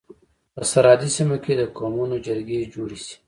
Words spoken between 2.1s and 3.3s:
جرګي جوړي سي.